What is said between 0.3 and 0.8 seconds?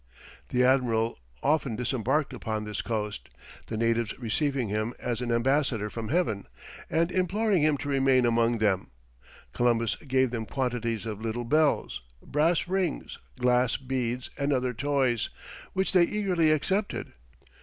The